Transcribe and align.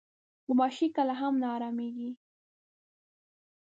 غوماشې 0.45 0.87
کله 0.97 1.13
هم 1.21 1.33
نه 1.41 1.47
ارامېږي. 1.55 2.11